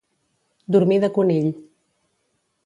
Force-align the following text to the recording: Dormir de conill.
Dormir 0.75 0.97
de 1.03 1.11
conill. 1.19 1.53